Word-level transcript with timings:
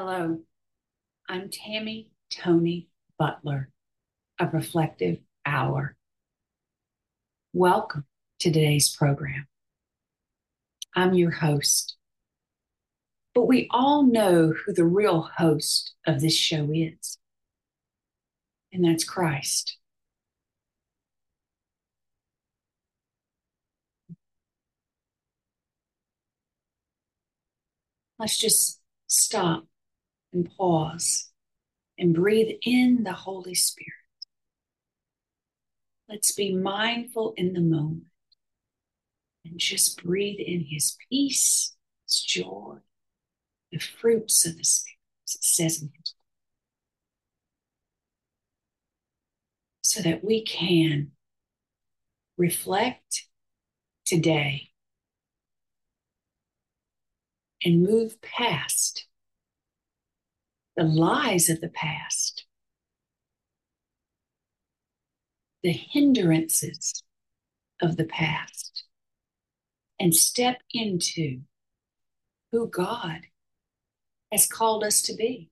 Hello, 0.00 0.38
I'm 1.28 1.50
Tammy 1.50 2.12
Tony 2.30 2.86
Butler 3.18 3.68
of 4.38 4.54
Reflective 4.54 5.18
Hour. 5.44 5.96
Welcome 7.52 8.04
to 8.38 8.52
today's 8.52 8.94
program. 8.94 9.48
I'm 10.94 11.14
your 11.14 11.32
host, 11.32 11.96
but 13.34 13.48
we 13.48 13.66
all 13.72 14.04
know 14.04 14.52
who 14.52 14.72
the 14.72 14.84
real 14.84 15.22
host 15.36 15.94
of 16.06 16.20
this 16.20 16.36
show 16.36 16.70
is, 16.72 17.18
and 18.72 18.84
that's 18.84 19.02
Christ. 19.02 19.78
Let's 28.16 28.38
just 28.38 28.80
stop 29.08 29.67
and 30.38 30.56
pause 30.56 31.30
and 31.98 32.14
breathe 32.14 32.58
in 32.62 33.02
the 33.02 33.12
Holy 33.12 33.54
Spirit. 33.54 33.92
Let's 36.08 36.32
be 36.32 36.54
mindful 36.54 37.34
in 37.36 37.52
the 37.54 37.60
moment 37.60 38.06
and 39.44 39.58
just 39.58 40.02
breathe 40.02 40.38
in 40.38 40.66
His 40.70 40.96
peace, 41.10 41.76
His 42.06 42.20
joy, 42.20 42.76
the 43.72 43.78
fruits 43.78 44.46
of 44.46 44.56
the 44.56 44.64
Spirit, 44.64 44.96
it 45.24 45.44
says 45.44 45.82
in 45.82 45.90
His 45.98 46.14
so 49.82 50.02
that 50.02 50.22
we 50.22 50.44
can 50.44 51.12
reflect 52.36 53.24
today 54.04 54.68
and 57.64 57.82
move 57.82 58.20
past 58.20 59.07
the 60.78 60.84
lies 60.84 61.50
of 61.50 61.60
the 61.60 61.68
past, 61.68 62.44
the 65.64 65.72
hindrances 65.72 67.02
of 67.82 67.96
the 67.96 68.04
past, 68.04 68.84
and 69.98 70.14
step 70.14 70.60
into 70.72 71.40
who 72.52 72.68
God 72.68 73.22
has 74.30 74.46
called 74.46 74.84
us 74.84 75.02
to 75.02 75.16
be. 75.16 75.50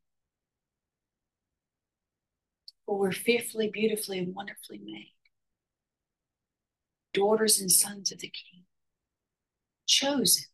For 2.87 2.97
we're 2.97 3.11
fearfully, 3.11 3.69
beautifully, 3.69 4.21
and 4.21 4.33
wonderfully 4.33 4.81
made. 4.81 5.15
Daughters 7.13 7.59
and 7.59 7.73
sons 7.73 8.13
of 8.13 8.21
the 8.21 8.29
King, 8.31 8.63
chosen, 9.87 10.45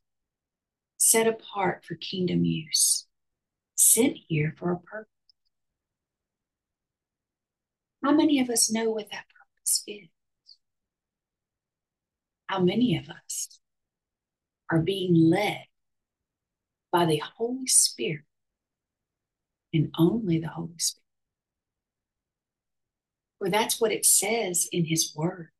set 0.96 1.26
apart 1.26 1.84
for 1.84 1.94
kingdom 1.94 2.46
use 2.46 3.06
sent 3.82 4.16
here 4.28 4.54
for 4.58 4.72
a 4.72 4.78
purpose. 4.78 5.08
How 8.02 8.12
many 8.12 8.40
of 8.40 8.50
us 8.50 8.70
know 8.70 8.90
what 8.90 9.10
that 9.10 9.26
purpose 9.28 9.84
is? 9.86 10.08
How 12.46 12.60
many 12.60 12.96
of 12.96 13.08
us 13.08 13.60
are 14.70 14.80
being 14.80 15.14
led 15.14 15.64
by 16.90 17.06
the 17.06 17.22
Holy 17.36 17.66
Spirit 17.66 18.24
and 19.72 19.90
only 19.96 20.38
the 20.38 20.48
Holy 20.48 20.78
Spirit? 20.78 21.02
For 23.38 23.48
that's 23.48 23.80
what 23.80 23.92
it 23.92 24.04
says 24.04 24.68
in 24.70 24.84
His 24.86 25.12
Word. 25.16 25.50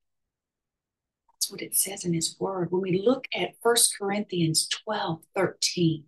That's 1.32 1.50
what 1.50 1.62
it 1.62 1.74
says 1.74 2.04
in 2.04 2.12
His 2.12 2.36
Word. 2.38 2.70
When 2.70 2.82
we 2.82 3.00
look 3.04 3.26
at 3.34 3.54
1 3.62 3.76
Corinthians 3.98 4.68
12 4.68 5.22
13, 5.34 6.04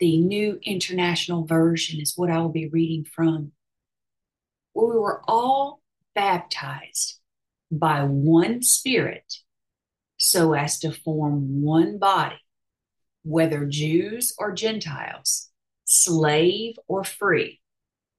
the 0.00 0.18
New 0.18 0.58
International 0.62 1.44
Version 1.44 2.00
is 2.00 2.14
what 2.16 2.30
I 2.30 2.38
will 2.38 2.48
be 2.48 2.68
reading 2.68 3.04
from, 3.04 3.52
where 4.72 4.88
we 4.88 4.98
were 4.98 5.22
all 5.28 5.80
baptized 6.14 7.20
by 7.70 8.04
one 8.04 8.62
Spirit 8.62 9.34
so 10.16 10.54
as 10.54 10.78
to 10.80 10.92
form 10.92 11.62
one 11.62 11.98
body, 11.98 12.40
whether 13.22 13.66
Jews 13.66 14.34
or 14.38 14.52
Gentiles, 14.52 15.50
slave 15.84 16.76
or 16.88 17.04
free. 17.04 17.60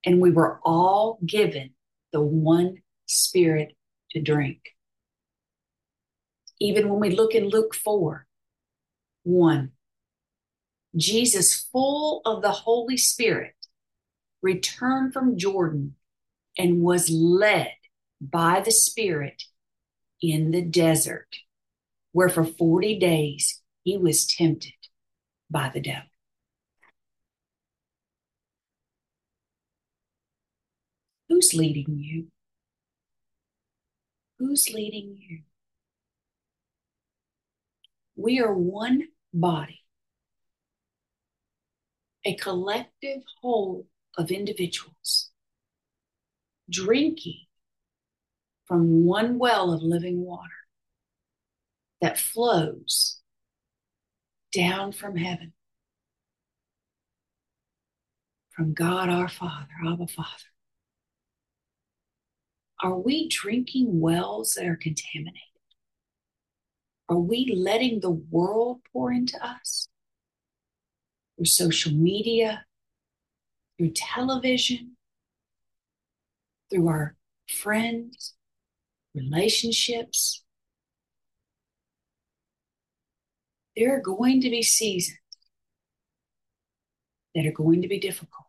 And 0.06 0.22
we 0.22 0.31
were 0.31 0.59
all 0.64 1.19
given 1.25 1.72
the 2.12 2.22
one 2.22 2.84
Spirit 3.06 3.75
to 4.12 4.22
drink. 4.22 4.59
Even 6.59 6.90
when 6.90 7.00
we 7.00 7.09
look 7.09 7.34
in 7.34 7.50
Luke 7.50 7.75
4 7.75 8.25
1, 9.24 9.72
Jesus, 10.95 11.67
full 11.72 12.22
of 12.25 12.41
the 12.41 12.51
Holy 12.51 12.97
Spirit, 12.97 13.56
returned 14.41 15.13
from 15.13 15.38
Jordan 15.38 15.95
and 16.57 16.81
was 16.81 17.09
led 17.09 17.73
by 18.22 18.61
the 18.61 18.72
Spirit 18.72 19.44
in 20.22 20.51
the 20.51 20.61
desert, 20.61 21.28
where 22.11 22.29
for 22.29 22.45
40 22.45 22.97
days 23.00 23.61
he 23.84 23.97
was 23.97 24.25
tempted 24.25 24.73
by 25.50 25.69
the 25.73 25.81
devil. 25.81 26.09
Who's 31.28 31.53
leading 31.53 32.00
you? 32.00 32.28
Who's 34.39 34.69
leading 34.69 35.17
you? 35.19 35.41
We 38.16 38.39
are 38.39 38.53
one 38.53 39.09
body 39.34 39.84
a 42.25 42.36
collective 42.36 43.22
whole 43.41 43.86
of 44.18 44.31
individuals 44.31 45.30
drinking 46.69 47.46
from 48.66 49.06
one 49.06 49.38
well 49.38 49.72
of 49.72 49.84
living 49.84 50.22
water 50.22 50.50
that 52.02 52.18
flows 52.18 53.22
down 54.52 54.91
from 54.91 55.18
heaven, 55.18 55.53
from 58.50 58.74
God 58.74 59.09
our 59.09 59.28
Father, 59.28 59.68
Abba 59.85 60.08
Father. 60.08 60.30
Are 62.81 62.97
we 62.97 63.30
drinking 63.30 64.00
wells 64.00 64.53
that 64.53 64.66
are 64.66 64.75
contaminated? 64.75 65.41
Are 67.08 67.19
we 67.19 67.53
letting 67.56 68.00
the 68.00 68.12
world 68.12 68.80
pour 68.91 69.12
into 69.12 69.44
us? 69.46 69.88
Through 71.35 71.46
social 71.46 71.91
media, 71.91 72.66
through 73.78 73.91
television, 73.91 74.96
through 76.69 76.88
our 76.88 77.16
friends, 77.50 78.34
relationships. 79.13 80.44
There 83.75 83.96
are 83.96 84.01
going 84.01 84.41
to 84.41 84.50
be 84.50 84.63
seasons 84.63 85.19
that 87.34 87.46
are 87.46 87.52
going 87.52 87.81
to 87.81 87.88
be 87.88 88.00
difficult. 88.00 88.47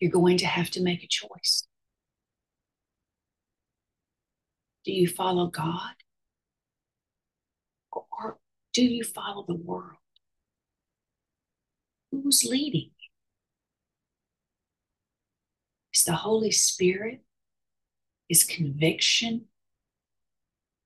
You're 0.00 0.10
going 0.10 0.38
to 0.38 0.46
have 0.46 0.70
to 0.70 0.82
make 0.82 1.04
a 1.04 1.06
choice. 1.08 1.68
Do 4.84 4.92
you 4.92 5.06
follow 5.06 5.46
God? 5.46 5.94
Or 7.92 8.38
do 8.72 8.82
you 8.82 9.04
follow 9.04 9.44
the 9.46 9.54
world? 9.54 10.01
Who's 12.12 12.44
leading? 12.44 12.90
Is 15.94 16.04
the 16.04 16.12
Holy 16.12 16.50
Spirit? 16.50 17.22
Is 18.28 18.44
conviction? 18.44 19.46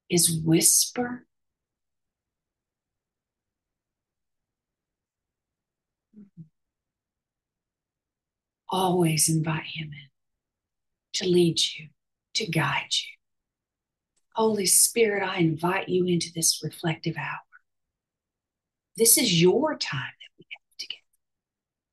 Is 0.09 0.41
whisper? 0.41 1.27
Always 8.69 9.29
invite 9.29 9.65
Him 9.65 9.91
in 9.93 10.11
to 11.15 11.27
lead 11.27 11.59
you, 11.77 11.89
to 12.35 12.47
guide 12.47 12.93
you. 12.93 13.17
Holy 14.35 14.67
Spirit, 14.67 15.27
I 15.27 15.39
invite 15.39 15.89
you 15.89 16.07
into 16.07 16.29
this 16.33 16.61
reflective 16.63 17.17
hour. 17.17 17.41
This 18.97 19.19
is 19.19 19.41
your 19.41 19.77
time 19.77 20.13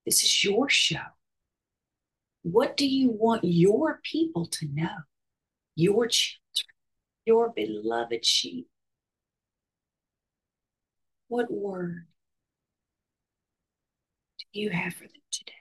this 0.05 0.23
is 0.23 0.43
your 0.43 0.69
show. 0.69 0.97
What 2.43 2.75
do 2.75 2.85
you 2.85 3.09
want 3.09 3.43
your 3.43 4.01
people 4.03 4.45
to 4.47 4.67
know? 4.71 5.03
Your 5.75 6.07
children, 6.07 6.75
your 7.25 7.49
beloved 7.49 8.25
sheep. 8.25 8.67
What 11.29 11.51
word 11.51 12.05
do 14.39 14.59
you 14.59 14.69
have 14.69 14.93
for 14.93 15.05
them 15.05 15.21
today? 15.31 15.53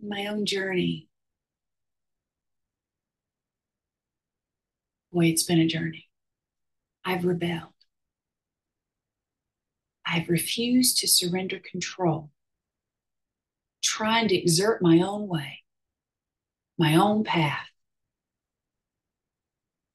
My 0.00 0.26
own 0.26 0.46
journey. 0.46 1.08
Boy, 5.12 5.26
it's 5.26 5.42
been 5.42 5.58
a 5.58 5.66
journey. 5.66 6.08
I've 7.04 7.24
rebelled. 7.24 7.77
I've 10.10 10.30
refused 10.30 10.98
to 10.98 11.08
surrender 11.08 11.58
control, 11.58 12.30
trying 13.82 14.28
to 14.28 14.36
exert 14.36 14.80
my 14.80 15.00
own 15.00 15.28
way, 15.28 15.62
my 16.78 16.94
own 16.94 17.24
path, 17.24 17.68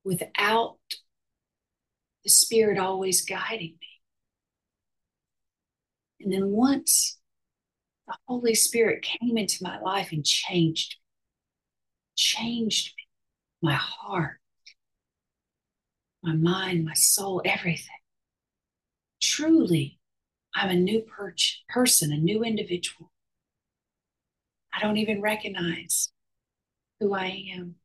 without 0.03 0.77
the 2.23 2.29
Spirit 2.29 2.77
always 2.77 3.25
guiding 3.25 3.75
me. 3.81 3.87
And 6.21 6.31
then 6.31 6.49
once 6.51 7.17
the 8.07 8.15
Holy 8.27 8.53
Spirit 8.53 9.01
came 9.01 9.37
into 9.37 9.63
my 9.63 9.79
life 9.79 10.11
and 10.11 10.23
changed 10.23 10.95
me, 10.95 11.03
changed 12.15 12.93
me, 12.95 13.03
my 13.67 13.73
heart, 13.73 14.39
my 16.21 16.35
mind, 16.35 16.85
my 16.85 16.93
soul, 16.93 17.41
everything. 17.43 17.89
Truly, 19.19 19.99
I'm 20.55 20.69
a 20.69 20.75
new 20.75 21.01
per- 21.01 21.35
person, 21.69 22.11
a 22.11 22.17
new 22.17 22.43
individual. 22.43 23.11
I 24.73 24.79
don't 24.81 24.97
even 24.97 25.21
recognize 25.21 26.11
who 26.99 27.13
I 27.13 27.45
am. 27.55 27.75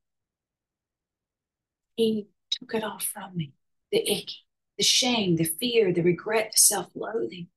He 1.96 2.28
took 2.50 2.74
it 2.74 2.84
all 2.84 2.98
from 2.98 3.36
me 3.36 3.52
the 3.90 3.98
icky, 4.10 4.44
the 4.76 4.84
shame, 4.84 5.36
the 5.36 5.44
fear, 5.44 5.92
the 5.92 6.02
regret, 6.02 6.52
the 6.52 6.58
self 6.58 6.88
loathing, 6.94 7.48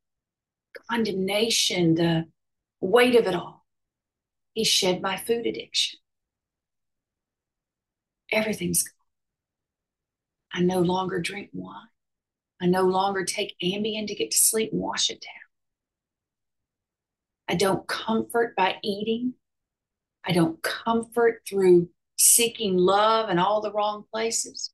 condemnation, 0.89 1.95
the 1.95 2.27
weight 2.79 3.15
of 3.15 3.27
it 3.27 3.35
all. 3.35 3.65
He 4.53 4.63
shed 4.63 5.01
my 5.01 5.17
food 5.17 5.45
addiction. 5.45 5.99
Everything's 8.31 8.83
gone. 8.83 8.93
I 10.53 10.61
no 10.61 10.79
longer 10.79 11.19
drink 11.19 11.49
wine. 11.53 11.90
I 12.61 12.67
no 12.67 12.83
longer 12.83 13.25
take 13.25 13.55
Ambien 13.63 14.05
to 14.07 14.15
get 14.15 14.31
to 14.31 14.37
sleep 14.37 14.71
and 14.71 14.81
wash 14.81 15.09
it 15.09 15.21
down. 15.21 15.31
I 17.49 17.55
don't 17.55 17.87
comfort 17.87 18.55
by 18.55 18.75
eating. 18.83 19.33
I 20.23 20.31
don't 20.31 20.61
comfort 20.61 21.41
through 21.49 21.89
seeking 22.17 22.77
love 22.77 23.29
in 23.29 23.39
all 23.39 23.61
the 23.61 23.71
wrong 23.71 24.05
places. 24.13 24.71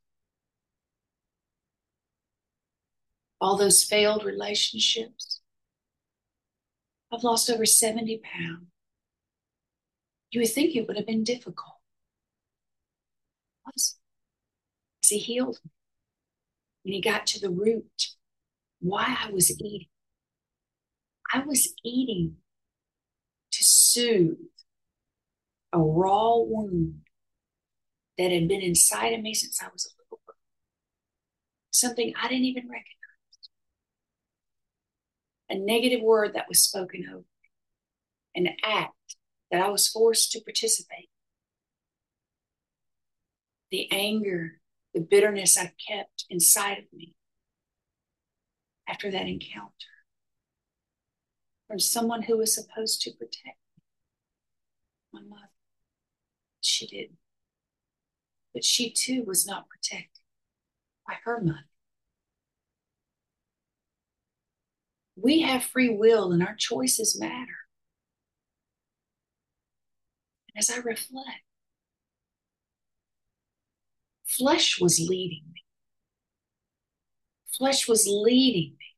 All 3.39 3.55
those 3.55 3.83
failed 3.83 4.25
relationships. 4.25 5.41
I've 7.11 7.23
lost 7.23 7.49
over 7.49 7.65
70 7.65 8.21
pounds. 8.23 8.65
You 10.31 10.41
would 10.41 10.51
think 10.51 10.75
it 10.75 10.87
would 10.87 10.97
have 10.97 11.05
been 11.05 11.23
difficult. 11.23 11.77
Was. 13.65 13.97
He 15.01 15.19
healed 15.19 15.59
me. 15.63 15.71
And 16.87 16.93
he 16.93 17.01
got 17.01 17.27
to 17.27 17.41
the 17.41 17.49
root 17.49 18.15
why 18.79 19.17
I 19.21 19.29
was 19.29 19.51
eating. 19.59 19.89
I 21.33 21.41
was 21.41 21.73
eating 21.83 22.37
to 23.51 23.61
soothe 23.61 24.37
a 25.73 25.79
raw 25.79 26.37
wound 26.37 27.01
that 28.17 28.31
had 28.31 28.47
been 28.47 28.61
inside 28.61 29.09
of 29.09 29.21
me 29.21 29.33
since 29.33 29.61
I 29.61 29.67
was 29.67 29.85
a 29.85 30.01
little 30.01 30.21
girl. 30.25 30.37
Something 31.71 32.13
I 32.15 32.29
didn't 32.29 32.45
even 32.45 32.69
recognize. 32.69 32.85
A 35.49 35.55
negative 35.55 35.99
word 36.01 36.35
that 36.35 36.47
was 36.47 36.63
spoken 36.63 37.05
over 37.13 37.25
an 38.33 38.47
act 38.63 39.17
that 39.51 39.61
I 39.61 39.67
was 39.67 39.89
forced 39.89 40.31
to 40.31 40.41
participate. 40.41 41.09
The 43.71 43.91
anger, 43.91 44.61
the 44.93 45.01
bitterness 45.01 45.57
I 45.57 45.73
kept 45.87 46.25
inside 46.29 46.79
of 46.79 46.85
me 46.93 47.13
after 48.87 49.11
that 49.11 49.27
encounter 49.27 49.71
from 51.67 51.79
someone 51.79 52.23
who 52.23 52.37
was 52.37 52.53
supposed 52.55 53.01
to 53.01 53.11
protect 53.11 53.59
me, 53.75 53.83
my 55.13 55.21
mother. 55.21 55.51
She 56.61 56.87
didn't. 56.87 57.17
But 58.53 58.63
she 58.63 58.91
too 58.91 59.23
was 59.25 59.45
not 59.45 59.67
protected 59.69 60.21
by 61.05 61.15
her 61.25 61.41
mother. 61.41 61.59
We 65.15 65.41
have 65.41 65.63
free 65.63 65.89
will 65.89 66.31
and 66.31 66.41
our 66.43 66.55
choices 66.55 67.19
matter. 67.19 67.57
And 70.47 70.57
as 70.57 70.69
I 70.69 70.77
reflect, 70.77 71.41
flesh 74.27 74.79
was 74.79 74.99
leading 74.99 75.43
me. 75.53 75.63
Flesh 77.57 77.87
was 77.87 78.07
leading 78.07 78.75
me. 78.77 78.95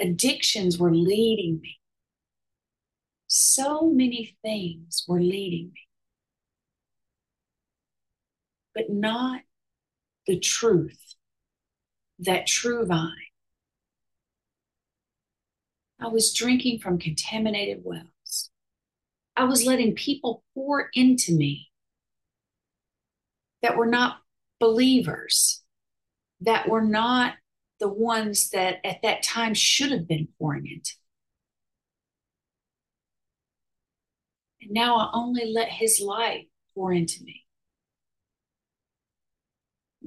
Addictions 0.00 0.78
were 0.78 0.94
leading 0.94 1.60
me. 1.60 1.78
So 3.26 3.88
many 3.90 4.36
things 4.42 5.04
were 5.06 5.20
leading 5.20 5.66
me, 5.72 5.80
but 8.74 8.90
not 8.90 9.42
the 10.26 10.38
truth, 10.40 11.14
that 12.18 12.48
true 12.48 12.84
vine. 12.86 13.14
I 16.00 16.08
was 16.08 16.32
drinking 16.32 16.80
from 16.80 16.98
contaminated 16.98 17.82
wells. 17.84 18.50
I 19.36 19.44
was 19.44 19.64
letting 19.64 19.94
people 19.94 20.42
pour 20.54 20.90
into 20.94 21.32
me 21.32 21.68
that 23.62 23.76
were 23.76 23.86
not 23.86 24.16
believers, 24.60 25.62
that 26.42 26.68
were 26.68 26.84
not 26.84 27.34
the 27.80 27.88
ones 27.88 28.50
that 28.50 28.76
at 28.84 29.02
that 29.02 29.22
time 29.22 29.54
should 29.54 29.90
have 29.90 30.06
been 30.06 30.28
pouring 30.38 30.66
into. 30.66 30.92
And 34.62 34.70
now 34.70 34.96
I 34.96 35.10
only 35.14 35.52
let 35.52 35.70
his 35.70 36.00
light 36.00 36.48
pour 36.74 36.92
into 36.92 37.24
me, 37.24 37.44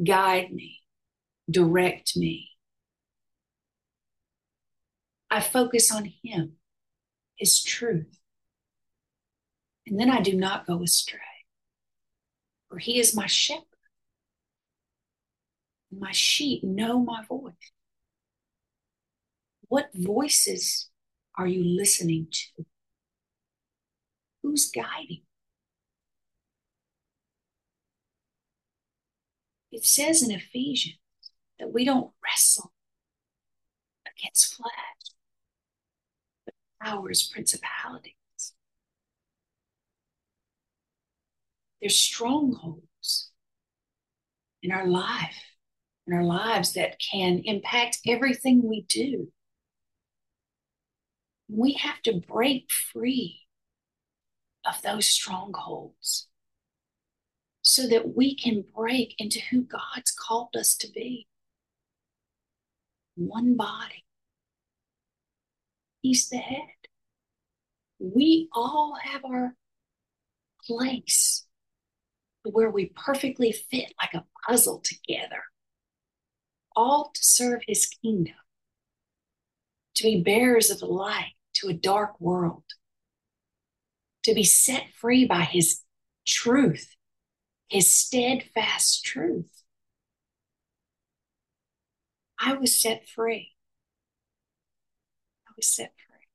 guide 0.04 0.54
me, 0.54 0.82
direct 1.50 2.16
me. 2.16 2.50
I 5.30 5.42
focus 5.42 5.92
on 5.92 6.14
him, 6.24 6.54
his 7.36 7.64
truth. 7.64 8.20
And 9.88 10.00
then 10.00 10.10
I 10.10 10.22
do 10.22 10.38
not 10.38 10.68
go 10.68 10.84
astray, 10.84 11.20
for 12.70 12.78
he 12.78 13.00
is 13.00 13.16
my 13.16 13.26
shepherd. 13.26 13.66
My 16.00 16.12
sheep 16.12 16.64
know 16.64 17.00
my 17.00 17.24
voice. 17.28 17.54
What 19.68 19.90
voices 19.94 20.90
are 21.38 21.48
you 21.48 21.64
listening 21.64 22.28
to? 22.32 22.66
Who's 24.42 24.70
guiding? 24.70 25.22
It 29.72 29.86
says 29.86 30.22
in 30.22 30.32
Ephesians 30.32 31.00
that 31.60 31.74
we 31.74 31.86
don't 31.86 32.12
wrestle 32.24 32.72
against 34.06 34.54
flesh, 34.56 34.70
but 36.46 36.54
powers, 36.82 37.24
principalities. 37.24 38.14
There's 41.82 41.98
strongholds 41.98 43.32
in 44.62 44.72
our 44.72 44.88
life, 44.88 45.53
in 46.08 46.14
our 46.14 46.24
lives 46.24 46.74
that 46.74 47.00
can 47.00 47.42
impact 47.46 48.00
everything 48.08 48.68
we 48.68 48.86
do. 48.88 49.32
We 51.48 51.74
have 51.74 52.02
to 52.04 52.22
break 52.28 52.72
free 52.72 53.42
of 54.66 54.82
those 54.82 55.08
strongholds 55.08 56.28
so 57.62 57.88
that 57.88 58.16
we 58.16 58.36
can 58.36 58.64
break 58.76 59.16
into 59.18 59.40
who 59.50 59.62
God's 59.62 60.12
called 60.12 60.56
us 60.58 60.76
to 60.78 60.92
be. 60.92 61.28
One 63.16 63.56
body. 63.56 64.06
He's 66.02 66.28
the 66.28 66.38
head. 66.38 66.60
We 68.00 68.50
all 68.54 68.98
have 69.02 69.24
our 69.24 69.56
place 70.66 71.46
where 72.44 72.70
we 72.70 72.92
perfectly 72.96 73.54
fit 73.54 73.94
like 74.02 74.14
a 74.14 74.26
puzzle 74.46 74.84
together, 74.84 75.44
all 76.76 77.12
to 77.14 77.24
serve 77.24 77.62
his 77.68 77.86
kingdom, 77.86 78.36
to 79.96 80.04
be 80.04 80.22
bearers 80.22 80.70
of 80.70 80.80
the 80.80 80.86
light 80.86 81.34
to 81.56 81.68
a 81.68 81.74
dark 81.74 82.20
world 82.20 82.64
to 84.24 84.34
be 84.34 84.44
set 84.44 84.84
free 85.00 85.26
by 85.26 85.42
his 85.42 85.82
truth, 86.26 86.96
his 87.70 87.92
steadfast 87.92 89.06
truth. 89.06 89.64
I 92.40 92.54
was 92.54 92.82
set 92.82 93.08
free. 93.08 93.52
I 95.48 95.52
was 95.56 95.68
set 95.68 95.94
free. 96.08 96.28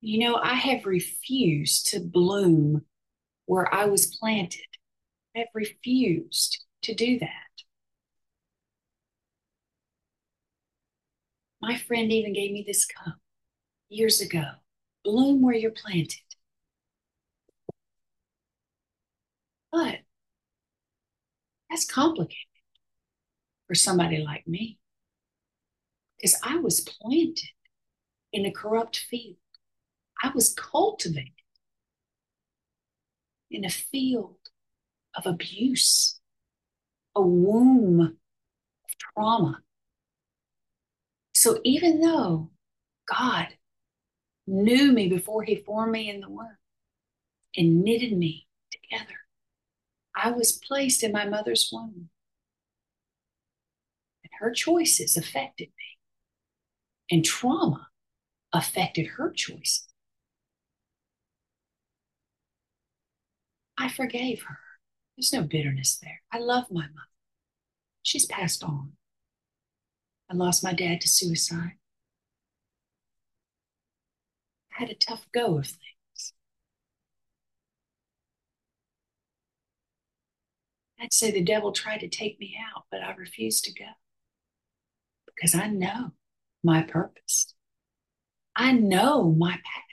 You 0.00 0.20
know, 0.20 0.36
I 0.36 0.54
have 0.54 0.86
refused 0.86 1.88
to 1.88 2.00
bloom 2.00 2.86
where 3.46 3.72
I 3.72 3.86
was 3.86 4.16
planted. 4.16 4.66
I 5.36 5.40
have 5.40 5.48
refused 5.54 6.64
to 6.82 6.94
do 6.94 7.18
that. 7.18 7.49
My 11.60 11.76
friend 11.76 12.10
even 12.10 12.32
gave 12.32 12.52
me 12.52 12.64
this 12.66 12.86
cup 12.86 13.16
years 13.88 14.20
ago. 14.20 14.44
Bloom 15.04 15.42
where 15.42 15.54
you're 15.54 15.70
planted. 15.70 16.20
But 19.72 20.00
that's 21.68 21.84
complicated 21.84 22.36
for 23.66 23.74
somebody 23.74 24.18
like 24.18 24.46
me 24.48 24.78
because 26.16 26.38
I 26.42 26.56
was 26.56 26.80
planted 26.80 27.50
in 28.32 28.44
a 28.44 28.52
corrupt 28.52 28.98
field. 28.98 29.36
I 30.22 30.30
was 30.34 30.54
cultivated 30.54 31.32
in 33.50 33.64
a 33.64 33.70
field 33.70 34.36
of 35.14 35.26
abuse, 35.26 36.20
a 37.14 37.22
womb 37.22 38.00
of 38.00 38.98
trauma. 38.98 39.62
So 41.40 41.58
even 41.64 42.02
though 42.02 42.50
God 43.08 43.46
knew 44.46 44.92
me 44.92 45.08
before 45.08 45.42
he 45.42 45.56
formed 45.64 45.92
me 45.92 46.10
in 46.10 46.20
the 46.20 46.28
womb 46.28 46.58
and 47.56 47.82
knitted 47.82 48.12
me 48.12 48.46
together, 48.70 49.14
I 50.14 50.32
was 50.32 50.60
placed 50.68 51.02
in 51.02 51.12
my 51.12 51.26
mother's 51.26 51.70
womb. 51.72 52.10
And 54.22 54.30
her 54.38 54.52
choices 54.52 55.16
affected 55.16 55.68
me. 55.68 55.96
And 57.10 57.24
trauma 57.24 57.88
affected 58.52 59.06
her 59.16 59.32
choices. 59.32 59.88
I 63.78 63.88
forgave 63.88 64.42
her. 64.42 64.58
There's 65.16 65.32
no 65.32 65.40
bitterness 65.40 65.98
there. 66.02 66.20
I 66.30 66.38
love 66.38 66.66
my 66.70 66.82
mother. 66.82 67.08
She's 68.02 68.26
passed 68.26 68.62
on. 68.62 68.92
I 70.30 70.34
lost 70.34 70.62
my 70.62 70.72
dad 70.72 71.00
to 71.00 71.08
suicide. 71.08 71.72
I 74.76 74.80
had 74.80 74.90
a 74.90 74.94
tough 74.94 75.26
go 75.32 75.58
of 75.58 75.66
things. 75.66 76.32
I'd 81.00 81.12
say 81.12 81.32
the 81.32 81.42
devil 81.42 81.72
tried 81.72 81.98
to 82.00 82.08
take 82.08 82.38
me 82.38 82.56
out, 82.74 82.84
but 82.90 83.02
I 83.02 83.12
refused 83.14 83.64
to 83.64 83.74
go 83.74 83.86
because 85.26 85.54
I 85.54 85.66
know 85.66 86.12
my 86.62 86.82
purpose. 86.82 87.54
I 88.54 88.72
know 88.72 89.32
my 89.32 89.52
path. 89.52 89.90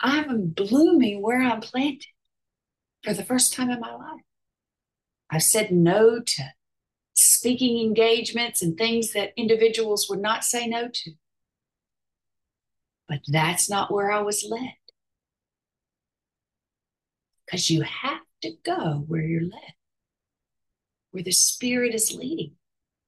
I'm 0.00 0.48
blooming 0.48 1.22
where 1.22 1.40
I'm 1.40 1.60
planted 1.60 2.04
for 3.02 3.14
the 3.14 3.24
first 3.24 3.54
time 3.54 3.70
in 3.70 3.80
my 3.80 3.94
life. 3.94 4.20
I've 5.30 5.42
said 5.42 5.70
no 5.70 6.20
to 6.20 6.42
speaking 7.14 7.78
engagements 7.78 8.60
and 8.60 8.76
things 8.76 9.12
that 9.12 9.32
individuals 9.36 10.08
would 10.10 10.20
not 10.20 10.44
say 10.44 10.66
no 10.66 10.88
to. 10.92 11.12
But 13.08 13.20
that's 13.28 13.70
not 13.70 13.92
where 13.92 14.10
I 14.10 14.20
was 14.22 14.46
led. 14.48 14.74
Because 17.44 17.70
you 17.70 17.82
have 17.82 18.20
to 18.42 18.52
go 18.64 19.04
where 19.06 19.22
you're 19.22 19.42
led, 19.42 19.74
where 21.10 21.22
the 21.22 21.32
Spirit 21.32 21.94
is 21.94 22.12
leading, 22.12 22.52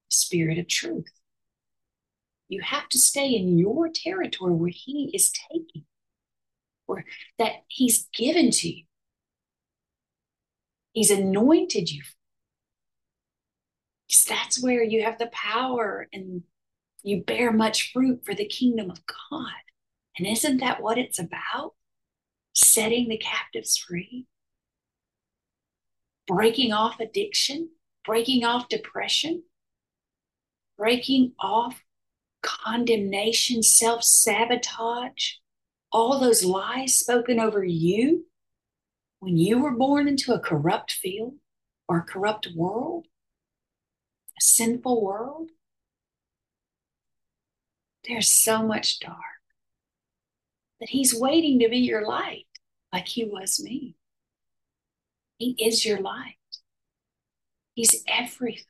the 0.09 0.15
Spirit 0.15 0.57
of 0.57 0.67
truth. 0.67 1.11
You 2.47 2.61
have 2.61 2.87
to 2.89 2.99
stay 2.99 3.29
in 3.29 3.57
your 3.57 3.89
territory 3.89 4.53
where 4.53 4.71
He 4.73 5.11
is 5.13 5.31
taking, 5.51 5.83
where 6.85 7.03
that 7.39 7.63
He's 7.67 8.07
given 8.15 8.51
to 8.51 8.69
you. 8.69 8.83
He's 10.93 11.11
anointed 11.11 11.91
you. 11.91 12.03
That's 14.27 14.61
where 14.61 14.83
you 14.83 15.03
have 15.03 15.17
the 15.17 15.27
power 15.27 16.07
and 16.13 16.43
you 17.03 17.23
bear 17.23 17.51
much 17.51 17.91
fruit 17.91 18.25
for 18.25 18.33
the 18.33 18.45
kingdom 18.45 18.89
of 18.89 19.01
God. 19.05 19.51
And 20.17 20.27
isn't 20.27 20.57
that 20.57 20.81
what 20.81 20.97
it's 20.97 21.19
about? 21.19 21.73
Setting 22.53 23.07
the 23.07 23.17
captives 23.17 23.77
free, 23.77 24.25
breaking 26.25 26.73
off 26.73 26.99
addiction, 26.99 27.69
breaking 28.03 28.43
off 28.43 28.67
depression, 28.67 29.43
breaking 30.77 31.33
off 31.39 31.83
condemnation, 32.41 33.61
self 33.61 34.03
sabotage, 34.03 35.33
all 35.91 36.19
those 36.19 36.43
lies 36.43 36.97
spoken 36.97 37.39
over 37.39 37.63
you 37.63 38.25
when 39.19 39.37
you 39.37 39.59
were 39.59 39.71
born 39.71 40.07
into 40.07 40.33
a 40.33 40.39
corrupt 40.39 40.91
field 40.91 41.33
or 41.87 41.97
a 41.99 42.03
corrupt 42.03 42.49
world, 42.55 43.07
sinful 44.39 45.03
world. 45.03 45.49
There's 48.07 48.29
so 48.29 48.63
much 48.63 48.99
dark 48.99 49.17
that 50.79 50.89
He's 50.89 51.13
waiting 51.13 51.59
to 51.59 51.69
be 51.69 51.79
your 51.79 52.05
light 52.07 52.47
like 52.93 53.07
He 53.07 53.25
was 53.25 53.61
me. 53.61 53.95
He 55.37 55.55
is 55.59 55.85
your 55.85 55.99
light, 55.99 56.35
He's 57.73 58.03
everything. 58.07 58.65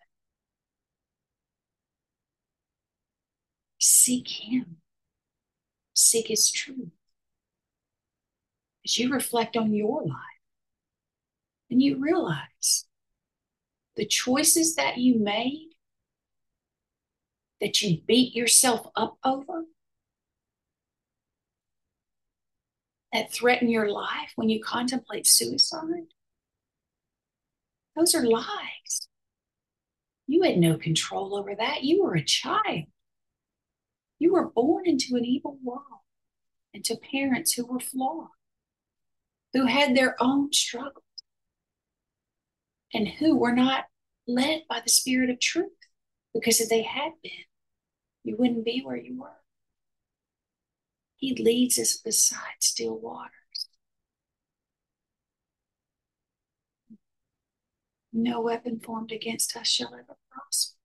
Seek 3.80 4.28
Him, 4.28 4.78
seek 5.94 6.28
His 6.28 6.52
truth. 6.52 6.92
As 8.86 8.98
you 8.98 9.12
reflect 9.12 9.58
on 9.58 9.74
your 9.74 10.04
life, 10.04 10.38
and 11.70 11.82
you 11.82 11.98
realize 11.98 12.86
the 13.98 14.06
choices 14.06 14.76
that 14.76 14.98
you 14.98 15.20
made, 15.20 15.72
that 17.60 17.82
you 17.82 18.00
beat 18.08 18.36
yourself 18.36 18.88
up 18.96 19.18
over, 19.26 19.66
that 23.12 23.34
threaten 23.34 23.70
your 23.70 23.90
life 23.90 24.32
when 24.36 24.50
you 24.50 24.64
contemplate 24.64 25.26
suicide, 25.26 26.06
those 27.96 28.14
are 28.14 28.24
lies. 28.24 29.08
You 30.28 30.44
had 30.44 30.60
no 30.60 30.78
control 30.78 31.36
over 31.36 31.56
that. 31.56 31.84
You 31.84 32.04
were 32.04 32.16
a 32.16 32.24
child. 32.24 32.86
You 34.20 34.34
were 34.34 34.50
born 34.50 34.86
into 34.86 35.16
an 35.16 35.26
evil 35.26 35.58
world, 35.64 36.02
into 36.74 36.96
parents 37.12 37.54
who 37.54 37.66
were 37.66 37.80
flawed, 37.80 38.28
who 39.54 39.66
had 39.66 39.96
their 39.96 40.16
own 40.20 40.54
struggles, 40.54 41.04
and 42.94 43.08
who 43.08 43.38
were 43.38 43.54
not 43.54 43.86
led 44.28 44.64
by 44.70 44.82
the 44.82 44.90
Spirit 44.90 45.30
of 45.30 45.40
truth. 45.40 45.72
Because 46.34 46.60
if 46.60 46.70
they 46.70 46.84
had 46.84 47.14
been, 47.24 47.32
you 48.24 48.36
wouldn't 48.38 48.66
be 48.66 48.82
where 48.84 48.98
you 48.98 49.20
were. 49.20 49.42
He 51.16 51.36
leads 51.36 51.80
us 51.80 51.98
beside 51.98 52.60
still 52.60 52.98
waters. 52.98 53.32
No 58.14 58.42
weapon 58.42 58.80
formed 58.80 59.12
against 59.12 59.56
us 59.56 59.68
shall 59.68 59.94
ever 59.94 60.18
prosper. 60.32 60.78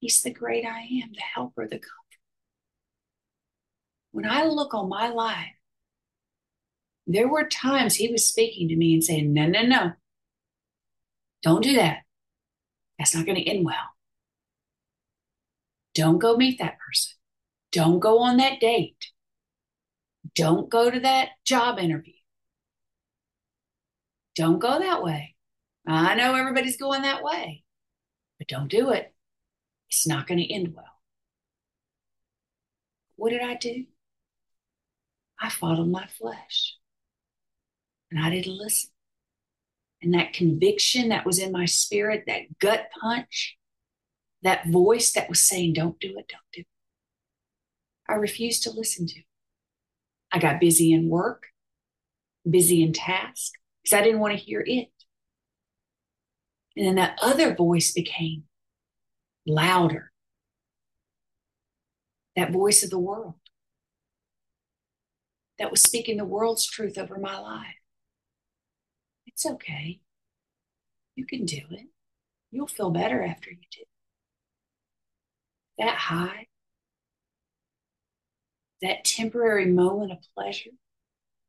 He's 0.00 0.22
the 0.22 0.32
great 0.32 0.64
I 0.64 0.80
am, 0.80 1.12
the 1.12 1.22
helper, 1.34 1.64
the 1.64 1.78
comforter. 1.78 1.92
When 4.12 4.26
I 4.26 4.44
look 4.44 4.74
on 4.74 4.88
my 4.88 5.08
life, 5.08 5.54
there 7.06 7.28
were 7.28 7.46
times 7.46 7.96
he 7.96 8.10
was 8.10 8.26
speaking 8.26 8.68
to 8.68 8.76
me 8.76 8.94
and 8.94 9.04
saying, 9.04 9.32
No, 9.32 9.46
no, 9.46 9.62
no. 9.62 9.92
Don't 11.46 11.62
do 11.62 11.74
that. 11.74 11.98
That's 12.98 13.14
not 13.14 13.24
going 13.24 13.36
to 13.36 13.48
end 13.48 13.64
well. 13.64 13.94
Don't 15.94 16.18
go 16.18 16.36
meet 16.36 16.58
that 16.58 16.76
person. 16.84 17.12
Don't 17.70 18.00
go 18.00 18.18
on 18.18 18.38
that 18.38 18.58
date. 18.58 19.12
Don't 20.34 20.68
go 20.68 20.90
to 20.90 20.98
that 20.98 21.28
job 21.44 21.78
interview. 21.78 22.14
Don't 24.34 24.58
go 24.58 24.80
that 24.80 25.04
way. 25.04 25.36
I 25.86 26.16
know 26.16 26.34
everybody's 26.34 26.78
going 26.78 27.02
that 27.02 27.22
way, 27.22 27.62
but 28.38 28.48
don't 28.48 28.66
do 28.66 28.90
it. 28.90 29.14
It's 29.88 30.04
not 30.04 30.26
going 30.26 30.38
to 30.38 30.52
end 30.52 30.74
well. 30.74 30.98
What 33.14 33.30
did 33.30 33.42
I 33.42 33.54
do? 33.54 33.84
I 35.40 35.48
followed 35.48 35.86
my 35.86 36.08
flesh 36.08 36.74
and 38.10 38.18
I 38.18 38.30
didn't 38.30 38.58
listen. 38.58 38.90
And 40.02 40.14
that 40.14 40.32
conviction 40.32 41.08
that 41.08 41.24
was 41.24 41.38
in 41.38 41.52
my 41.52 41.64
spirit, 41.64 42.24
that 42.26 42.58
gut 42.60 42.88
punch, 43.00 43.56
that 44.42 44.68
voice 44.68 45.12
that 45.12 45.28
was 45.28 45.40
saying, 45.40 45.72
Don't 45.72 45.98
do 45.98 46.08
it, 46.18 46.28
don't 46.28 46.40
do 46.52 46.60
it. 46.60 46.66
I 48.08 48.14
refused 48.14 48.62
to 48.64 48.70
listen 48.70 49.06
to. 49.06 49.20
I 50.30 50.38
got 50.38 50.60
busy 50.60 50.92
in 50.92 51.08
work, 51.08 51.46
busy 52.48 52.82
in 52.82 52.92
task, 52.92 53.52
because 53.82 53.98
I 53.98 54.02
didn't 54.02 54.20
want 54.20 54.36
to 54.36 54.44
hear 54.44 54.62
it. 54.64 54.88
And 56.76 56.86
then 56.86 56.94
that 56.96 57.18
other 57.22 57.54
voice 57.54 57.92
became 57.92 58.44
louder. 59.46 60.12
That 62.36 62.52
voice 62.52 62.82
of 62.82 62.90
the 62.90 62.98
world 62.98 63.34
that 65.58 65.70
was 65.70 65.82
speaking 65.82 66.18
the 66.18 66.24
world's 66.24 66.66
truth 66.66 66.98
over 66.98 67.18
my 67.18 67.38
life. 67.38 67.75
It's 69.36 69.44
okay. 69.44 70.00
You 71.14 71.26
can 71.26 71.44
do 71.44 71.60
it. 71.70 71.88
You'll 72.50 72.66
feel 72.66 72.88
better 72.88 73.22
after 73.22 73.50
you 73.50 73.58
do. 73.70 73.84
that 75.78 75.96
high, 75.96 76.46
that 78.80 79.04
temporary 79.04 79.66
moment 79.66 80.10
of 80.10 80.18
pleasure, 80.34 80.70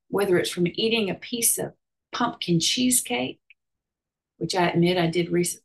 whether 0.09 0.37
it's 0.37 0.49
from 0.49 0.67
eating 0.67 1.09
a 1.09 1.15
piece 1.15 1.57
of 1.57 1.75
pumpkin 2.11 2.59
cheesecake, 2.59 3.39
which 4.35 4.53
I 4.53 4.67
admit 4.67 4.97
I 4.97 5.07
did 5.07 5.29
recently, 5.31 5.63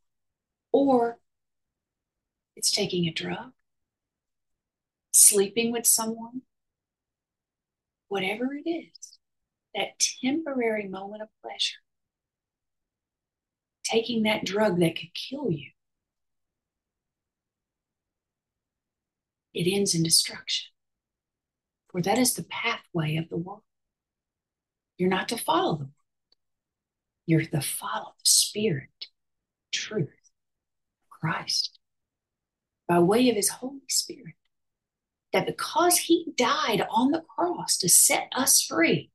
or 0.70 1.18
it's 2.54 2.70
taking 2.70 3.08
a 3.08 3.12
drug, 3.12 3.50
sleeping 5.10 5.72
with 5.72 5.88
someone, 5.88 6.42
whatever 8.06 8.54
it 8.54 8.70
is, 8.70 9.18
that 9.74 9.98
temporary 10.22 10.86
moment 10.86 11.22
of 11.22 11.28
pleasure, 11.42 11.81
taking 13.92 14.22
that 14.22 14.44
drug 14.44 14.80
that 14.80 14.96
could 14.98 15.14
kill 15.14 15.50
you, 15.50 15.70
it 19.52 19.70
ends 19.70 19.94
in 19.94 20.02
destruction. 20.02 20.70
For 21.90 22.00
that 22.00 22.18
is 22.18 22.34
the 22.34 22.44
pathway 22.44 23.16
of 23.16 23.28
the 23.28 23.36
world. 23.36 23.62
You're 24.96 25.10
not 25.10 25.28
to 25.28 25.36
follow 25.36 25.72
the 25.72 25.84
world, 25.84 25.92
you're 27.26 27.44
to 27.44 27.60
follow 27.60 28.14
the 28.18 28.30
Spirit, 28.30 29.08
truth, 29.72 30.08
Christ, 31.10 31.78
by 32.88 32.98
way 32.98 33.28
of 33.28 33.36
His 33.36 33.50
Holy 33.50 33.80
Spirit. 33.88 34.34
That 35.32 35.46
because 35.46 35.98
He 35.98 36.32
died 36.36 36.86
on 36.90 37.10
the 37.10 37.22
cross 37.22 37.76
to 37.78 37.88
set 37.88 38.28
us 38.34 38.62
free, 38.62 39.11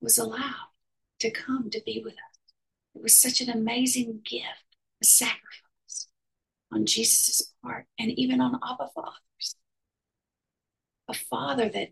was 0.00 0.18
allowed 0.18 0.70
to 1.20 1.30
come 1.30 1.70
to 1.70 1.82
be 1.84 2.00
with 2.02 2.14
us. 2.14 2.52
It 2.94 3.02
was 3.02 3.16
such 3.16 3.40
an 3.40 3.50
amazing 3.50 4.20
gift, 4.24 4.76
a 5.02 5.04
sacrifice 5.04 6.08
on 6.72 6.86
Jesus' 6.86 7.52
part 7.62 7.86
and 7.98 8.10
even 8.10 8.40
on 8.40 8.58
Abba 8.64 8.88
Father's. 8.94 9.56
A 11.08 11.14
father 11.14 11.68
that 11.68 11.88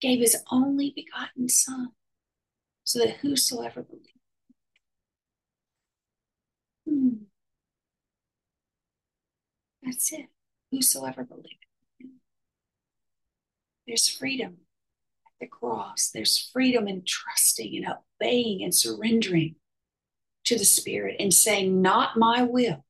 gave 0.00 0.20
his 0.20 0.36
only 0.50 0.92
begotten 0.94 1.48
Son 1.48 1.88
so 2.84 2.98
that 2.98 3.16
whosoever 3.16 3.82
believes. 3.82 4.08
Hmm. 6.86 7.24
That's 9.82 10.12
it. 10.12 10.26
Whosoever 10.70 11.24
believes. 11.24 11.48
There's 13.86 14.08
freedom 14.08 14.58
the 15.40 15.46
cross. 15.46 16.10
There's 16.12 16.50
freedom 16.52 16.88
in 16.88 17.02
trusting 17.06 17.76
and 17.76 17.94
obeying 18.20 18.62
and 18.62 18.74
surrendering 18.74 19.56
to 20.44 20.58
the 20.58 20.64
Spirit 20.64 21.16
and 21.18 21.32
saying, 21.32 21.80
Not 21.80 22.16
my 22.16 22.42
will, 22.42 22.84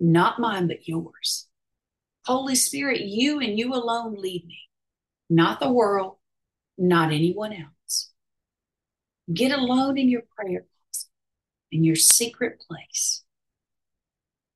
not 0.00 0.40
mine, 0.40 0.66
but 0.66 0.88
yours. 0.88 1.48
Holy 2.24 2.54
Spirit, 2.54 3.02
you 3.02 3.40
and 3.40 3.58
you 3.58 3.74
alone 3.74 4.16
lead 4.16 4.46
me, 4.46 4.60
not 5.28 5.60
the 5.60 5.70
world, 5.70 6.16
not 6.78 7.12
anyone 7.12 7.52
else. 7.52 8.10
Get 9.32 9.52
alone 9.52 9.96
in 9.96 10.08
your 10.08 10.22
prayer 10.36 10.64
closet, 10.66 11.08
in 11.70 11.84
your 11.84 11.96
secret 11.96 12.62
place, 12.66 13.24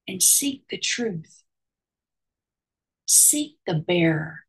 and 0.07 0.23
seek 0.23 0.65
the 0.69 0.79
truth. 0.79 1.43
Seek 3.07 3.57
the 3.67 3.75
bearer 3.75 4.41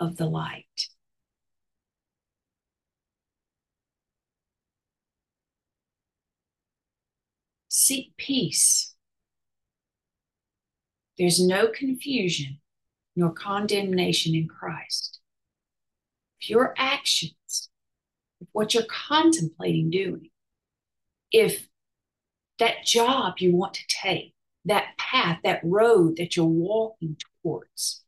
of 0.00 0.16
the 0.16 0.26
light. 0.26 0.88
Seek 7.76 8.16
peace. 8.16 8.94
There's 11.18 11.44
no 11.44 11.66
confusion 11.66 12.60
nor 13.16 13.32
condemnation 13.32 14.32
in 14.36 14.46
Christ. 14.46 15.18
If 16.40 16.50
your 16.50 16.72
actions, 16.78 17.68
if 18.40 18.46
what 18.52 18.74
you're 18.74 18.84
contemplating 18.84 19.90
doing, 19.90 20.30
if 21.32 21.66
that 22.60 22.84
job 22.84 23.34
you 23.38 23.56
want 23.56 23.74
to 23.74 23.86
take, 23.88 24.34
that 24.64 24.96
path, 24.96 25.40
that 25.42 25.60
road 25.64 26.18
that 26.18 26.36
you're 26.36 26.46
walking 26.46 27.16
towards, 27.42 28.04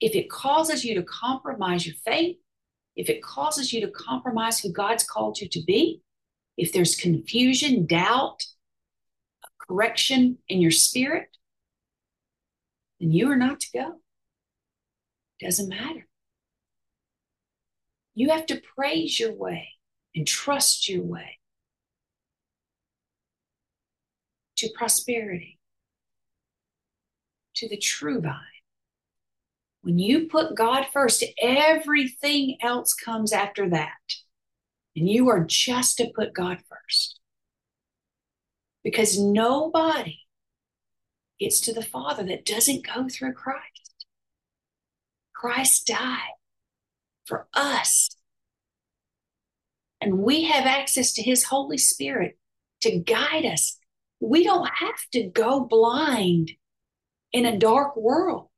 if 0.00 0.14
it 0.14 0.30
causes 0.30 0.84
you 0.84 0.94
to 0.94 1.02
compromise 1.02 1.84
your 1.84 1.96
faith, 2.04 2.36
if 2.94 3.10
it 3.10 3.24
causes 3.24 3.72
you 3.72 3.80
to 3.80 3.90
compromise 3.90 4.60
who 4.60 4.70
God's 4.70 5.02
called 5.02 5.40
you 5.40 5.48
to 5.48 5.62
be, 5.64 6.01
if 6.56 6.72
there's 6.72 6.96
confusion, 6.96 7.86
doubt, 7.86 8.44
correction 9.58 10.38
in 10.48 10.60
your 10.60 10.70
spirit, 10.70 11.28
then 13.00 13.10
you 13.10 13.30
are 13.30 13.36
not 13.36 13.60
to 13.60 13.66
go. 13.72 14.00
Doesn't 15.40 15.68
matter. 15.68 16.06
You 18.14 18.30
have 18.30 18.46
to 18.46 18.60
praise 18.76 19.18
your 19.18 19.34
way 19.34 19.68
and 20.14 20.26
trust 20.26 20.88
your 20.88 21.02
way 21.02 21.38
to 24.56 24.68
prosperity, 24.76 25.58
to 27.56 27.68
the 27.68 27.78
true 27.78 28.20
vine. 28.20 28.34
When 29.80 29.98
you 29.98 30.28
put 30.28 30.54
God 30.54 30.86
first, 30.92 31.24
everything 31.40 32.58
else 32.62 32.94
comes 32.94 33.32
after 33.32 33.68
that. 33.70 33.90
And 34.94 35.08
you 35.08 35.28
are 35.30 35.44
just 35.44 35.96
to 35.98 36.12
put 36.14 36.34
God 36.34 36.58
first. 36.68 37.18
Because 38.84 39.18
nobody 39.18 40.20
gets 41.38 41.60
to 41.60 41.72
the 41.72 41.82
Father 41.82 42.24
that 42.24 42.44
doesn't 42.44 42.86
go 42.86 43.08
through 43.08 43.32
Christ. 43.32 44.06
Christ 45.34 45.86
died 45.86 46.36
for 47.26 47.48
us. 47.54 48.16
And 50.00 50.18
we 50.18 50.44
have 50.44 50.66
access 50.66 51.12
to 51.14 51.22
his 51.22 51.44
Holy 51.44 51.78
Spirit 51.78 52.38
to 52.82 52.98
guide 52.98 53.46
us. 53.46 53.78
We 54.20 54.44
don't 54.44 54.68
have 54.74 55.00
to 55.12 55.24
go 55.24 55.60
blind 55.60 56.52
in 57.32 57.46
a 57.46 57.58
dark 57.58 57.96
world. 57.96 58.48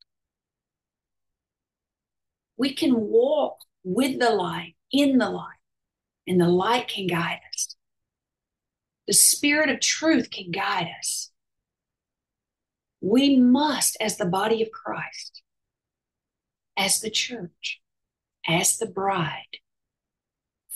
We 2.56 2.74
can 2.74 2.94
walk 2.96 3.58
with 3.82 4.18
the 4.18 4.30
light, 4.30 4.76
in 4.90 5.18
the 5.18 5.28
light 5.28 5.53
and 6.26 6.40
the 6.40 6.48
light 6.48 6.88
can 6.88 7.06
guide 7.06 7.40
us. 7.52 7.76
The 9.06 9.14
Spirit 9.14 9.68
of 9.68 9.80
truth 9.80 10.30
can 10.30 10.50
guide 10.50 10.88
us. 10.98 11.30
We 13.00 13.38
must, 13.38 13.96
as 14.00 14.16
the 14.16 14.24
body 14.24 14.62
of 14.62 14.70
Christ, 14.70 15.42
as 16.76 17.00
the 17.00 17.10
church, 17.10 17.80
as 18.48 18.78
the 18.78 18.86
bride, 18.86 19.58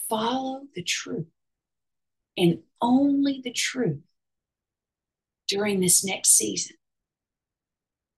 follow 0.09 0.63
the 0.75 0.83
truth 0.83 1.27
and 2.37 2.61
only 2.81 3.41
the 3.43 3.53
truth 3.53 4.03
during 5.49 5.81
this 5.81 6.05
next 6.05 6.31
season. 6.31 6.77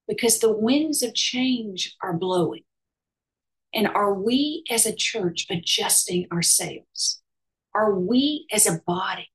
Because 0.07 0.40
the 0.40 0.53
winds 0.53 1.03
of 1.03 1.14
change 1.14 1.97
are 2.03 2.12
blowing. 2.12 2.64
And 3.73 3.87
are 3.87 4.12
we 4.12 4.64
as 4.69 4.85
a 4.85 4.95
church 4.95 5.47
adjusting 5.49 6.27
our 6.33 6.43
sails? 6.43 7.19
Are 7.74 7.94
we 7.94 8.46
as 8.52 8.66
a 8.66 8.80
body 8.87 9.28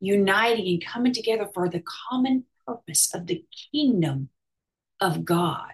uniting 0.00 0.66
and 0.68 0.84
coming 0.84 1.12
together 1.12 1.48
for 1.52 1.68
the 1.68 1.82
common 2.10 2.44
purpose 2.66 3.14
of 3.14 3.26
the 3.26 3.44
kingdom 3.72 4.28
of 5.00 5.24
God? 5.24 5.72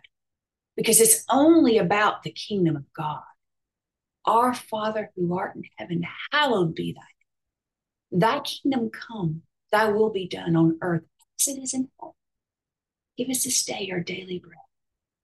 Because 0.77 1.01
it's 1.01 1.25
only 1.29 1.79
about 1.79 2.23
the 2.23 2.31
kingdom 2.31 2.77
of 2.77 2.85
God. 2.93 3.23
Our 4.25 4.55
Father 4.55 5.11
who 5.17 5.37
art 5.37 5.57
in 5.57 5.65
heaven, 5.77 6.03
hallowed 6.33 6.75
be 6.75 6.93
thy 6.93 7.01
name. 7.01 8.21
Thy 8.21 8.41
kingdom 8.41 8.91
come, 8.91 9.43
thy 9.73 9.91
will 9.91 10.11
be 10.11 10.29
done 10.29 10.57
on 10.57 10.79
earth 10.83 11.05
as 11.41 11.49
it 11.49 11.61
is 11.61 11.75
in 11.75 11.89
heaven. 11.99 12.15
Give 13.17 13.29
us 13.29 13.45
this 13.45 13.65
day 13.65 13.89
our 13.93 14.01
daily 14.01 14.39
bread 14.39 14.57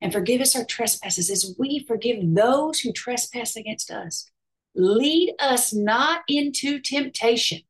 and 0.00 0.12
forgive 0.12 0.40
us 0.40 0.54
our 0.54 0.64
trespasses 0.64 1.30
as 1.30 1.54
we 1.58 1.84
forgive 1.86 2.18
those 2.34 2.80
who 2.80 2.92
trespass 2.92 3.56
against 3.56 3.90
us. 3.90 4.30
Lead 4.76 5.34
us 5.40 5.72
not 5.72 6.20
into 6.28 6.78
temptation, 6.78 7.62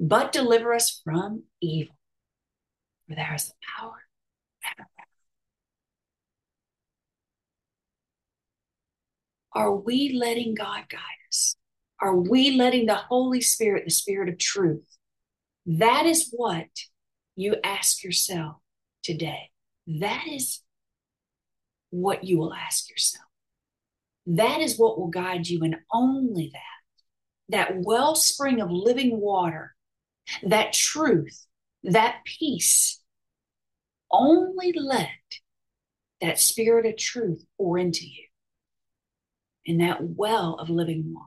but 0.00 0.32
deliver 0.32 0.74
us 0.74 1.00
from 1.04 1.44
evil. 1.60 1.94
For 3.08 3.14
there 3.14 3.34
is 3.34 3.48
the 3.48 3.54
power 3.76 4.02
Are 9.54 9.74
we 9.74 10.12
letting 10.12 10.54
God 10.54 10.84
guide 10.88 11.00
us? 11.28 11.56
Are 12.00 12.16
we 12.16 12.52
letting 12.52 12.86
the 12.86 12.94
Holy 12.94 13.40
Spirit, 13.40 13.84
the 13.84 13.90
Spirit 13.90 14.28
of 14.28 14.38
truth? 14.38 14.82
That 15.66 16.06
is 16.06 16.30
what 16.32 16.68
you 17.36 17.56
ask 17.62 18.02
yourself 18.02 18.56
today. 19.02 19.50
That 19.86 20.26
is 20.26 20.60
what 21.90 22.24
you 22.24 22.38
will 22.38 22.54
ask 22.54 22.90
yourself. 22.90 23.26
That 24.26 24.60
is 24.60 24.78
what 24.78 24.98
will 24.98 25.08
guide 25.08 25.48
you, 25.48 25.62
and 25.62 25.76
only 25.92 26.50
that. 26.52 26.60
That 27.48 27.82
wellspring 27.84 28.60
of 28.60 28.70
living 28.70 29.20
water 29.20 29.74
that 30.42 30.72
truth, 30.72 31.46
that 31.82 32.24
peace, 32.24 33.00
only 34.10 34.72
let 34.72 35.08
that 36.20 36.38
spirit 36.38 36.86
of 36.86 36.96
truth 36.96 37.44
pour 37.56 37.78
into 37.78 38.04
you 38.04 38.26
in 39.64 39.78
that 39.78 39.98
well 40.02 40.54
of 40.54 40.68
living 40.70 41.12
water 41.14 41.26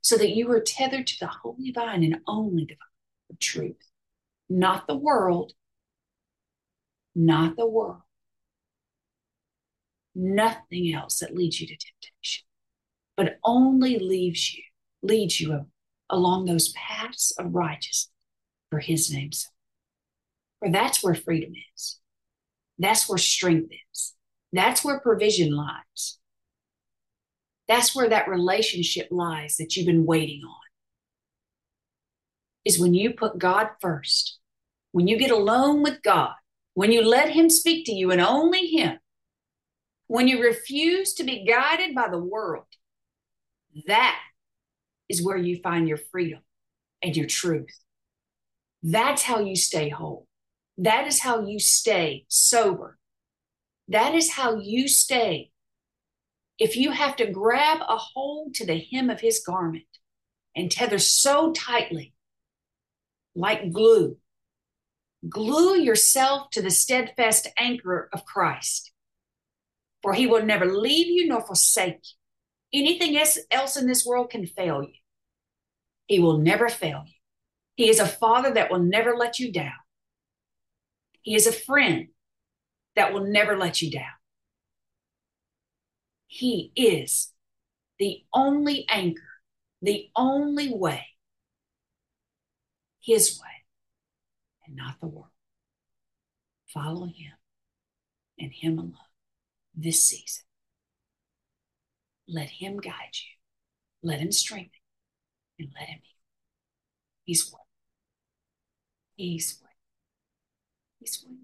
so 0.00 0.16
that 0.16 0.30
you 0.30 0.50
are 0.50 0.60
tethered 0.60 1.06
to 1.06 1.16
the 1.20 1.26
holy 1.26 1.72
vine 1.72 2.02
and 2.02 2.18
only 2.26 2.64
the 2.64 2.74
vine 2.74 3.30
of 3.30 3.38
truth, 3.38 3.90
not 4.48 4.86
the 4.86 4.96
world, 4.96 5.52
not 7.14 7.56
the 7.56 7.66
world, 7.66 8.00
nothing 10.14 10.92
else 10.92 11.18
that 11.18 11.34
leads 11.34 11.60
you 11.60 11.66
to 11.66 11.76
temptation, 11.76 12.44
but 13.16 13.38
only 13.44 13.98
leaves 13.98 14.54
you, 14.54 14.62
leads 15.02 15.40
you 15.40 15.66
along 16.08 16.44
those 16.44 16.72
paths 16.72 17.32
of 17.38 17.54
righteousness 17.54 18.10
for 18.70 18.80
his 18.80 19.12
name's 19.12 19.42
sake. 19.42 19.50
For 20.60 20.70
that's 20.70 21.02
where 21.02 21.14
freedom 21.14 21.52
is. 21.74 21.98
That's 22.78 23.08
where 23.08 23.18
strength 23.18 23.72
is. 23.92 24.14
That's 24.52 24.84
where 24.84 25.00
provision 25.00 25.54
lies. 25.54 26.18
That's 27.68 27.94
where 27.94 28.08
that 28.08 28.28
relationship 28.28 29.08
lies 29.10 29.56
that 29.56 29.76
you've 29.76 29.86
been 29.86 30.06
waiting 30.06 30.42
on. 30.44 30.56
Is 32.64 32.80
when 32.80 32.94
you 32.94 33.12
put 33.12 33.38
God 33.38 33.68
first, 33.80 34.38
when 34.92 35.06
you 35.06 35.16
get 35.16 35.30
alone 35.30 35.82
with 35.82 36.02
God, 36.02 36.34
when 36.74 36.92
you 36.92 37.02
let 37.02 37.30
Him 37.30 37.48
speak 37.48 37.86
to 37.86 37.92
you 37.92 38.10
and 38.10 38.20
only 38.20 38.66
Him, 38.66 38.98
when 40.10 40.26
you 40.26 40.42
refuse 40.42 41.14
to 41.14 41.22
be 41.22 41.44
guided 41.44 41.94
by 41.94 42.08
the 42.08 42.18
world, 42.18 42.66
that 43.86 44.18
is 45.08 45.24
where 45.24 45.36
you 45.36 45.60
find 45.62 45.86
your 45.86 46.00
freedom 46.10 46.40
and 47.00 47.16
your 47.16 47.28
truth. 47.28 47.78
That's 48.82 49.22
how 49.22 49.38
you 49.38 49.54
stay 49.54 49.88
whole. 49.88 50.26
That 50.78 51.06
is 51.06 51.20
how 51.20 51.46
you 51.46 51.60
stay 51.60 52.24
sober. 52.26 52.98
That 53.86 54.16
is 54.16 54.32
how 54.32 54.58
you 54.58 54.88
stay 54.88 55.52
if 56.58 56.76
you 56.76 56.90
have 56.90 57.14
to 57.16 57.30
grab 57.30 57.78
a 57.88 57.96
hold 57.96 58.54
to 58.54 58.66
the 58.66 58.84
hem 58.92 59.10
of 59.10 59.20
his 59.20 59.44
garment 59.46 59.84
and 60.56 60.72
tether 60.72 60.98
so 60.98 61.52
tightly, 61.52 62.14
like 63.36 63.70
glue, 63.70 64.16
glue 65.28 65.76
yourself 65.76 66.50
to 66.50 66.62
the 66.62 66.72
steadfast 66.72 67.46
anchor 67.56 68.10
of 68.12 68.24
Christ, 68.24 68.89
for 70.02 70.14
he 70.14 70.26
will 70.26 70.44
never 70.44 70.66
leave 70.66 71.08
you 71.08 71.28
nor 71.28 71.40
forsake 71.42 72.00
you. 72.72 72.80
Anything 72.80 73.16
else 73.50 73.76
in 73.76 73.86
this 73.86 74.06
world 74.06 74.30
can 74.30 74.46
fail 74.46 74.82
you. 74.82 74.94
He 76.06 76.20
will 76.20 76.38
never 76.38 76.68
fail 76.68 77.02
you. 77.06 77.14
He 77.74 77.88
is 77.88 77.98
a 77.98 78.06
father 78.06 78.52
that 78.54 78.70
will 78.70 78.78
never 78.80 79.16
let 79.16 79.38
you 79.38 79.52
down. 79.52 79.72
He 81.22 81.34
is 81.34 81.46
a 81.46 81.52
friend 81.52 82.08
that 82.96 83.12
will 83.12 83.26
never 83.26 83.56
let 83.56 83.82
you 83.82 83.90
down. 83.90 84.04
He 86.26 86.72
is 86.76 87.32
the 87.98 88.24
only 88.32 88.86
anchor, 88.88 89.20
the 89.82 90.10
only 90.14 90.72
way, 90.72 91.06
His 93.00 93.40
way, 93.40 93.64
and 94.66 94.76
not 94.76 95.00
the 95.00 95.08
world. 95.08 95.26
Follow 96.68 97.06
Him 97.06 97.32
and 98.38 98.52
Him 98.52 98.78
alone 98.78 99.09
this 99.74 100.04
season. 100.04 100.44
Let 102.28 102.48
Him 102.48 102.78
guide 102.78 103.14
you, 103.14 104.08
let 104.08 104.20
Him 104.20 104.32
strengthen 104.32 104.70
you, 105.58 105.66
and 105.66 105.74
let 105.78 105.88
Him 105.88 106.00
heal. 106.02 106.16
He's 107.24 107.52
worthy. 107.52 107.64
He's 109.16 109.58
worthy. 109.60 109.74
He's 111.00 111.24
worthy. 111.26 111.38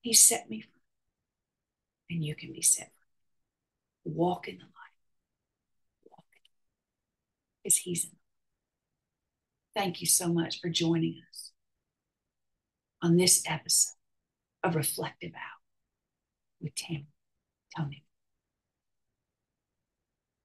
He 0.00 0.12
set 0.14 0.48
me 0.48 0.60
free, 0.62 2.16
and 2.16 2.24
you 2.24 2.34
can 2.34 2.52
be 2.52 2.62
set 2.62 2.90
free. 4.04 4.12
Walk 4.12 4.48
in 4.48 4.56
the 4.56 4.64
light. 4.64 4.98
Walk 6.10 6.24
as 7.66 7.76
He's 7.76 8.04
in 8.04 8.10
the 8.10 8.16
light. 8.16 9.84
Thank 9.84 10.00
you 10.00 10.06
so 10.06 10.28
much 10.28 10.60
for 10.60 10.68
joining 10.68 11.20
us 11.30 11.52
on 13.00 13.16
this 13.16 13.42
episode 13.46 13.94
of 14.64 14.74
Reflective 14.74 15.32
Hour 15.34 15.57
with 16.60 16.74
tell 16.74 17.06
Toney. 17.76 18.07